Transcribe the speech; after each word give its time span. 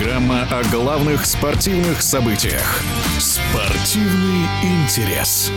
Программа 0.00 0.44
о 0.44 0.64
главных 0.72 1.26
спортивных 1.26 2.00
событиях. 2.00 2.80
Спортивный 3.18 4.46
интерес. 4.62 5.50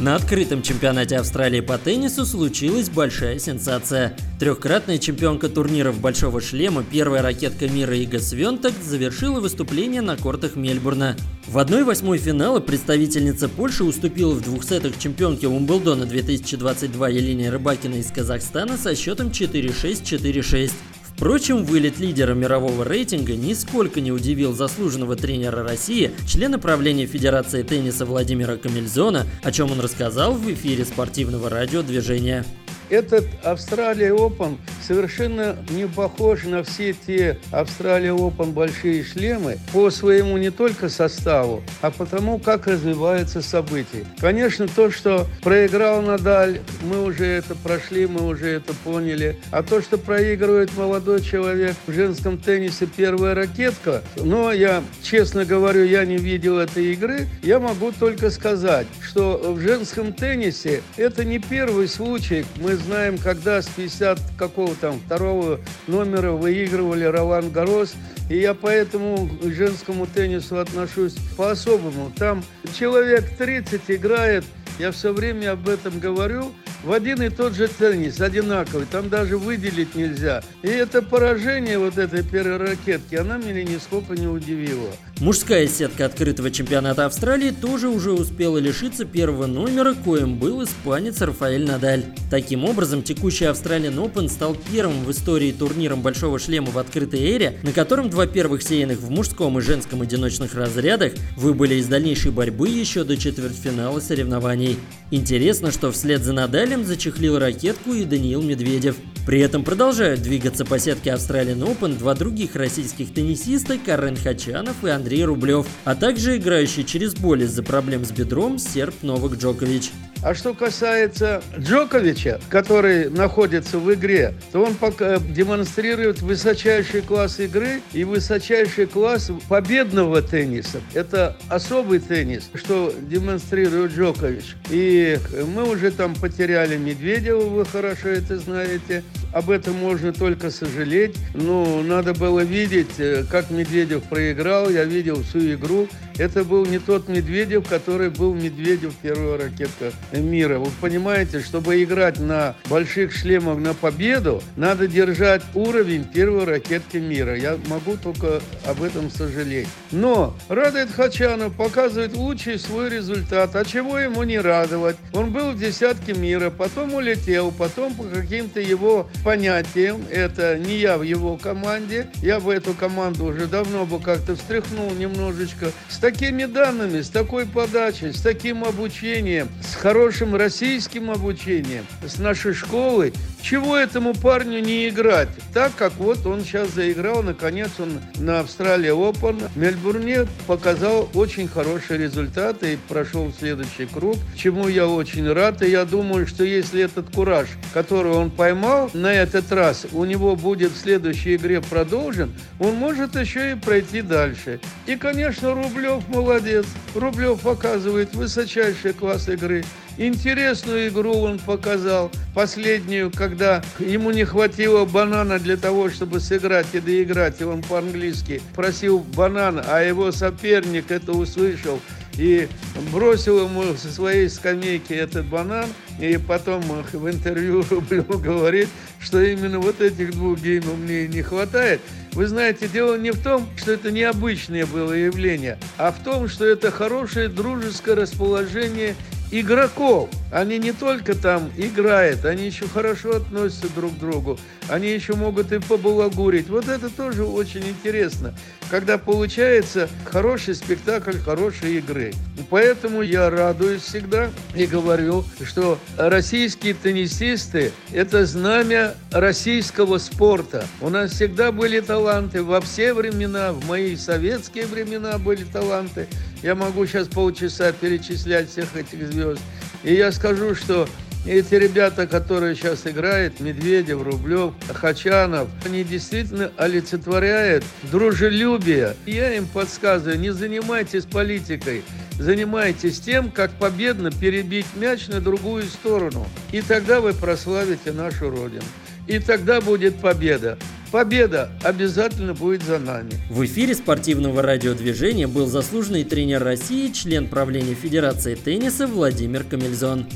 На 0.00 0.14
открытом 0.14 0.62
чемпионате 0.62 1.18
Австралии 1.18 1.60
по 1.60 1.76
теннису 1.76 2.24
случилась 2.24 2.88
большая 2.88 3.40
сенсация. 3.40 4.16
Трехкратная 4.38 4.98
чемпионка 4.98 5.48
турниров 5.48 5.98
Большого 5.98 6.40
шлема, 6.40 6.84
первая 6.84 7.20
ракетка 7.20 7.68
мира 7.68 7.96
Ига 7.96 8.20
Свентак 8.20 8.74
завершила 8.80 9.40
выступление 9.40 10.02
на 10.02 10.16
кортах 10.16 10.54
Мельбурна. 10.54 11.16
В 11.48 11.58
1-8 11.58 12.16
финала 12.16 12.60
представительница 12.60 13.48
Польши 13.48 13.82
уступила 13.82 14.34
в 14.34 14.40
двух 14.40 14.62
сетах 14.62 14.96
чемпионке 15.00 15.48
Умблдона 15.48 16.06
2022 16.06 17.08
Елене 17.08 17.50
Рыбакиной 17.50 17.98
из 17.98 18.12
Казахстана 18.12 18.76
со 18.76 18.94
счетом 18.94 19.30
4-6-4-6. 19.30 20.70
Впрочем, 21.20 21.66
вылет 21.66 21.98
лидера 21.98 22.32
мирового 22.32 22.82
рейтинга 22.82 23.36
нисколько 23.36 24.00
не 24.00 24.10
удивил 24.10 24.54
заслуженного 24.54 25.16
тренера 25.16 25.62
России, 25.62 26.12
члена 26.26 26.58
правления 26.58 27.04
Федерации 27.04 27.62
тенниса 27.62 28.06
Владимира 28.06 28.56
Камильзона, 28.56 29.26
о 29.42 29.52
чем 29.52 29.70
он 29.70 29.80
рассказал 29.80 30.32
в 30.32 30.50
эфире 30.50 30.86
спортивного 30.86 31.50
радиодвижения. 31.50 32.46
Этот 32.90 33.24
Австралия 33.44 34.10
Open 34.10 34.56
совершенно 34.82 35.56
не 35.70 35.86
похож 35.86 36.42
на 36.42 36.64
все 36.64 36.92
те 36.92 37.38
Австралия 37.52 38.10
Open 38.10 38.50
большие 38.52 39.04
шлемы 39.04 39.58
по 39.72 39.90
своему 39.90 40.36
не 40.38 40.50
только 40.50 40.88
составу, 40.88 41.62
а 41.82 41.92
потому, 41.92 42.40
как 42.40 42.66
развиваются 42.66 43.42
события. 43.42 44.04
Конечно, 44.18 44.66
то, 44.66 44.90
что 44.90 45.28
проиграл 45.42 46.02
Надаль, 46.02 46.60
мы 46.82 47.04
уже 47.04 47.26
это 47.26 47.54
прошли, 47.54 48.06
мы 48.06 48.26
уже 48.26 48.48
это 48.48 48.74
поняли. 48.82 49.36
А 49.52 49.62
то, 49.62 49.80
что 49.80 49.96
проигрывает 49.96 50.76
молодой 50.76 51.22
человек 51.22 51.76
в 51.86 51.92
женском 51.92 52.38
теннисе 52.38 52.86
первая 52.86 53.36
ракетка, 53.36 54.02
но 54.16 54.50
я, 54.50 54.82
честно 55.00 55.44
говорю, 55.44 55.84
я 55.84 56.04
не 56.04 56.16
видел 56.16 56.58
этой 56.58 56.92
игры, 56.92 57.28
я 57.42 57.60
могу 57.60 57.92
только 57.92 58.30
сказать, 58.30 58.88
что 59.00 59.54
в 59.54 59.60
женском 59.60 60.12
теннисе 60.12 60.82
это 60.96 61.24
не 61.24 61.38
первый 61.38 61.86
случай. 61.86 62.44
Мы 62.56 62.79
знаем, 62.80 63.18
когда 63.18 63.62
с 63.62 63.68
50 63.68 64.20
какого 64.38 64.74
там 64.74 65.00
второго 65.00 65.60
номера 65.86 66.32
выигрывали 66.32 67.04
Ролан 67.04 67.50
Гарос, 67.50 67.94
и 68.28 68.38
я 68.38 68.54
поэтому 68.54 69.28
к 69.28 69.44
женскому 69.50 70.06
теннису 70.06 70.58
отношусь 70.58 71.14
по-особому. 71.36 72.12
Там 72.16 72.44
человек 72.78 73.36
30 73.36 73.82
играет, 73.88 74.44
я 74.78 74.92
все 74.92 75.12
время 75.12 75.52
об 75.52 75.68
этом 75.68 75.98
говорю, 76.00 76.52
в 76.82 76.92
один 76.92 77.22
и 77.22 77.28
тот 77.28 77.54
же 77.54 77.68
теннис, 77.68 78.20
одинаковый, 78.20 78.86
там 78.90 79.08
даже 79.10 79.36
выделить 79.36 79.94
нельзя. 79.94 80.42
И 80.62 80.68
это 80.68 81.02
поражение 81.02 81.78
вот 81.78 81.98
этой 81.98 82.22
первой 82.22 82.56
ракетки, 82.56 83.16
она 83.16 83.36
меня 83.36 83.62
нисколько 83.64 84.14
не 84.14 84.26
удивила. 84.26 84.90
Мужская 85.20 85.68
сетка 85.68 86.06
открытого 86.06 86.50
чемпионата 86.50 87.04
Австралии 87.04 87.50
тоже 87.50 87.88
уже 87.88 88.10
успела 88.10 88.56
лишиться 88.56 89.04
первого 89.04 89.44
номера, 89.44 89.92
коим 89.92 90.38
был 90.38 90.64
испанец 90.64 91.20
Рафаэль 91.20 91.66
Надаль. 91.66 92.06
Таким 92.30 92.64
образом, 92.64 93.02
текущий 93.02 93.44
Australian 93.44 93.96
Open 93.96 94.30
стал 94.30 94.56
первым 94.72 95.04
в 95.04 95.10
истории 95.10 95.52
турниром 95.52 96.00
Большого 96.00 96.38
шлема 96.38 96.70
в 96.70 96.78
открытой 96.78 97.20
эре, 97.20 97.58
на 97.62 97.72
котором 97.72 98.08
два 98.08 98.26
первых 98.26 98.62
сеянных 98.62 98.98
в 98.98 99.10
мужском 99.10 99.58
и 99.58 99.60
женском 99.60 100.00
одиночных 100.00 100.54
разрядах 100.54 101.12
выбыли 101.36 101.74
из 101.74 101.86
дальнейшей 101.86 102.30
борьбы 102.30 102.70
еще 102.70 103.04
до 103.04 103.18
четвертьфинала 103.18 104.00
соревнований. 104.00 104.78
Интересно, 105.10 105.70
что 105.70 105.92
вслед 105.92 106.22
за 106.22 106.32
Надалем 106.32 106.86
зачехлил 106.86 107.38
ракетку 107.38 107.92
и 107.92 108.04
Даниил 108.04 108.40
Медведев. 108.40 108.96
При 109.26 109.40
этом 109.40 109.62
продолжают 109.62 110.22
двигаться 110.22 110.64
по 110.64 110.78
сетке 110.78 111.10
Australian 111.10 111.60
Open 111.60 111.98
два 111.98 112.14
других 112.14 112.56
российских 112.56 113.12
теннисиста 113.12 113.78
Карен 113.78 114.16
Хачанов 114.16 114.82
и 114.84 114.88
Андрей 114.88 115.24
Рублев, 115.24 115.66
а 115.84 115.94
также 115.94 116.38
играющий 116.38 116.84
через 116.84 117.14
боль 117.14 117.42
из-за 117.42 117.62
проблем 117.62 118.04
с 118.04 118.10
бедром 118.10 118.58
серб 118.58 118.94
Новак 119.02 119.34
Джокович. 119.34 119.90
А 120.22 120.34
что 120.34 120.52
касается 120.52 121.42
Джоковича, 121.58 122.40
который 122.50 123.08
находится 123.08 123.78
в 123.78 123.92
игре, 123.94 124.34
то 124.52 124.62
он 124.62 124.74
пока 124.74 125.18
демонстрирует 125.18 126.20
высочайший 126.20 127.00
класс 127.00 127.40
игры 127.40 127.80
и 127.94 128.04
высочайший 128.04 128.86
класс 128.86 129.30
победного 129.48 130.20
тенниса. 130.20 130.80
Это 130.92 131.36
особый 131.48 132.00
теннис, 132.00 132.50
что 132.54 132.92
демонстрирует 133.00 133.92
Джокович. 133.92 134.56
И 134.68 135.18
мы 135.54 135.68
уже 135.68 135.90
там 135.90 136.14
потеряли 136.14 136.76
Медведева, 136.76 137.40
вы 137.40 137.64
хорошо 137.64 138.08
это 138.08 138.38
знаете. 138.38 139.02
Об 139.32 139.48
этом 139.48 139.74
можно 139.76 140.12
только 140.12 140.50
сожалеть. 140.50 141.16
Но 141.34 141.82
надо 141.82 142.14
было 142.14 142.40
видеть, 142.40 142.98
э, 142.98 143.24
как 143.30 143.50
Медведев 143.50 144.02
проиграл. 144.04 144.68
Я 144.68 144.84
видел 144.84 145.22
всю 145.22 145.54
игру. 145.54 145.88
Это 146.20 146.44
был 146.44 146.66
не 146.66 146.78
тот 146.78 147.08
Медведев, 147.08 147.66
который 147.66 148.10
был 148.10 148.34
Медведев 148.34 148.92
первая 149.00 149.38
ракетка 149.38 149.90
мира. 150.12 150.58
Вы 150.58 150.70
понимаете, 150.78 151.40
чтобы 151.40 151.82
играть 151.82 152.20
на 152.20 152.56
больших 152.68 153.14
шлемах 153.14 153.56
на 153.56 153.72
победу, 153.72 154.42
надо 154.54 154.86
держать 154.86 155.40
уровень 155.54 156.04
первой 156.04 156.44
ракетки 156.44 156.98
мира. 156.98 157.38
Я 157.38 157.56
могу 157.68 157.96
только 157.96 158.42
об 158.66 158.82
этом 158.82 159.10
сожалеть. 159.10 159.66
Но 159.92 160.36
Радет 160.50 160.90
Хачанов 160.90 161.56
показывает 161.56 162.14
лучший 162.14 162.58
свой 162.58 162.90
результат. 162.90 163.56
А 163.56 163.64
чего 163.64 163.98
ему 163.98 164.22
не 164.24 164.38
радовать? 164.38 164.96
Он 165.14 165.32
был 165.32 165.52
в 165.52 165.58
десятке 165.58 166.12
мира, 166.12 166.50
потом 166.50 166.92
улетел, 166.92 167.50
потом 167.50 167.94
по 167.94 168.02
каким-то 168.02 168.60
его 168.60 169.08
понятиям, 169.24 170.02
это 170.10 170.58
не 170.58 170.76
я 170.76 170.98
в 170.98 171.02
его 171.02 171.38
команде, 171.38 172.08
я 172.16 172.40
бы 172.40 172.52
эту 172.52 172.74
команду 172.74 173.24
уже 173.24 173.46
давно 173.46 173.86
бы 173.86 173.98
как-то 174.00 174.36
встряхнул 174.36 174.90
немножечко. 174.90 175.72
С 175.88 176.09
такими 176.10 176.44
данными, 176.44 177.02
с 177.02 177.08
такой 177.08 177.46
подачей, 177.46 178.12
с 178.12 178.20
таким 178.20 178.64
обучением, 178.64 179.48
с 179.62 179.76
хорошим 179.76 180.34
российским 180.34 181.08
обучением, 181.08 181.86
с 182.04 182.18
нашей 182.18 182.52
школой, 182.52 183.12
чего 183.42 183.76
этому 183.76 184.14
парню 184.14 184.60
не 184.60 184.88
играть? 184.88 185.28
Так 185.54 185.74
как 185.76 185.94
вот 185.96 186.26
он 186.26 186.42
сейчас 186.42 186.70
заиграл, 186.70 187.22
наконец 187.22 187.70
он 187.78 188.00
на 188.18 188.40
Австралии 188.40 188.90
Open 188.90 189.48
в 189.54 189.56
Мельбурне 189.56 190.26
показал 190.46 191.08
очень 191.14 191.48
хорошие 191.48 191.98
результаты 191.98 192.74
и 192.74 192.78
прошел 192.88 193.26
в 193.26 193.34
следующий 193.34 193.86
круг, 193.86 194.16
чему 194.36 194.68
я 194.68 194.86
очень 194.86 195.30
рад. 195.32 195.62
И 195.62 195.70
я 195.70 195.84
думаю, 195.84 196.26
что 196.26 196.44
если 196.44 196.82
этот 196.82 197.14
кураж, 197.14 197.48
который 197.72 198.12
он 198.12 198.30
поймал 198.30 198.90
на 198.94 199.12
этот 199.12 199.50
раз, 199.52 199.86
у 199.92 200.04
него 200.04 200.36
будет 200.36 200.72
в 200.72 200.78
следующей 200.78 201.36
игре 201.36 201.60
продолжен, 201.60 202.32
он 202.58 202.74
может 202.74 203.16
еще 203.16 203.52
и 203.52 203.54
пройти 203.54 204.02
дальше. 204.02 204.60
И, 204.86 204.96
конечно, 204.96 205.54
Рублев 205.54 206.06
молодец. 206.08 206.66
Рублев 206.94 207.40
показывает 207.40 208.14
высочайший 208.14 208.92
класс 208.92 209.28
игры. 209.28 209.64
Интересную 209.98 210.88
игру 210.88 211.14
он 211.18 211.38
показал, 211.38 212.10
последнюю, 212.34 213.10
когда 213.10 213.62
ему 213.78 214.10
не 214.10 214.24
хватило 214.24 214.84
банана 214.84 215.38
для 215.38 215.56
того, 215.56 215.90
чтобы 215.90 216.20
сыграть 216.20 216.68
и 216.72 216.80
доиграть, 216.80 217.40
и 217.40 217.44
он 217.44 217.62
по-английски 217.62 218.40
просил 218.54 219.00
банан, 219.00 219.60
а 219.66 219.80
его 219.80 220.10
соперник 220.12 220.90
это 220.90 221.12
услышал 221.12 221.80
и 222.16 222.48
бросил 222.92 223.44
ему 223.44 223.62
со 223.76 223.90
своей 223.90 224.28
скамейки 224.28 224.92
этот 224.92 225.26
банан, 225.26 225.66
и 225.98 226.18
потом 226.18 226.62
в 226.62 227.08
интервью 227.08 227.64
Рублев 227.70 228.08
говорит, 228.20 228.68
что 229.00 229.20
именно 229.22 229.58
вот 229.58 229.80
этих 229.80 230.12
двух 230.12 230.40
геймов 230.40 230.76
мне 230.78 231.08
не 231.08 231.22
хватает. 231.22 231.80
Вы 232.12 232.26
знаете, 232.26 232.68
дело 232.68 232.98
не 232.98 233.12
в 233.12 233.22
том, 233.22 233.48
что 233.56 233.72
это 233.72 233.90
необычное 233.90 234.66
было 234.66 234.92
явление, 234.92 235.58
а 235.76 235.92
в 235.92 236.02
том, 236.02 236.28
что 236.28 236.44
это 236.44 236.70
хорошее 236.70 237.28
дружеское 237.28 237.94
расположение 237.94 238.94
игроков. 239.30 240.08
Они 240.32 240.58
не 240.58 240.72
только 240.72 241.14
там 241.14 241.50
играют, 241.56 242.24
они 242.24 242.46
еще 242.46 242.68
хорошо 242.68 243.16
относятся 243.16 243.68
друг 243.74 243.96
к 243.96 243.98
другу. 243.98 244.38
Они 244.68 244.88
еще 244.88 245.14
могут 245.14 245.52
и 245.52 245.58
побалагурить. 245.58 246.48
Вот 246.48 246.68
это 246.68 246.88
тоже 246.88 247.24
очень 247.24 247.68
интересно, 247.68 248.34
когда 248.70 248.96
получается 248.98 249.88
хороший 250.04 250.54
спектакль 250.54 251.18
хорошей 251.18 251.78
игры. 251.78 252.12
Поэтому 252.48 253.02
я 253.02 253.28
радуюсь 253.28 253.82
всегда 253.82 254.30
и 254.54 254.66
говорю, 254.66 255.24
что 255.44 255.78
российские 255.96 256.74
теннисисты– 256.74 257.72
это 257.92 258.24
знамя 258.26 258.94
российского 259.10 259.98
спорта. 259.98 260.64
У 260.80 260.88
нас 260.88 261.10
всегда 261.10 261.50
были 261.50 261.80
таланты 261.80 262.42
во 262.42 262.60
все 262.60 262.94
времена, 262.94 263.52
в 263.52 263.66
мои 263.66 263.96
советские 263.96 264.66
времена 264.66 265.18
были 265.18 265.42
таланты. 265.44 266.06
Я 266.42 266.54
могу 266.54 266.86
сейчас 266.86 267.08
полчаса 267.08 267.72
перечислять 267.72 268.50
всех 268.50 268.74
этих 268.76 269.06
звезд. 269.12 269.40
И 269.84 269.94
я 269.94 270.10
скажу, 270.12 270.54
что 270.54 270.88
эти 271.26 271.54
ребята, 271.54 272.06
которые 272.06 272.54
сейчас 272.54 272.86
играют, 272.86 273.40
Медведев, 273.40 274.02
Рублев, 274.02 274.54
Хачанов, 274.72 275.48
они 275.66 275.84
действительно 275.84 276.50
олицетворяют 276.56 277.62
дружелюбие. 277.92 278.96
Я 279.04 279.34
им 279.34 279.46
подсказываю, 279.46 280.18
не 280.18 280.30
занимайтесь 280.30 281.04
политикой, 281.04 281.82
занимайтесь 282.18 283.00
тем, 283.00 283.30
как 283.30 283.50
победно 283.52 284.10
перебить 284.10 284.66
мяч 284.76 285.08
на 285.08 285.20
другую 285.20 285.64
сторону. 285.64 286.26
И 286.52 286.62
тогда 286.62 287.02
вы 287.02 287.12
прославите 287.12 287.92
нашу 287.92 288.30
Родину. 288.30 288.64
И 289.06 289.18
тогда 289.18 289.60
будет 289.60 289.96
победа. 289.96 290.56
Победа 290.90 291.50
обязательно 291.62 292.34
будет 292.34 292.62
за 292.62 292.78
нами. 292.78 293.12
В 293.30 293.44
эфире 293.44 293.74
спортивного 293.74 294.42
радиодвижения 294.42 295.26
был 295.26 295.46
заслуженный 295.46 296.04
тренер 296.04 296.44
России, 296.44 296.90
член 296.92 297.28
правления 297.28 297.74
Федерации 297.74 298.34
тенниса 298.34 298.86
Владимир 298.86 299.44
Камильзон. 299.44 300.06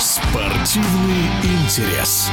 Спортивный 0.00 1.26
интерес. 1.42 2.28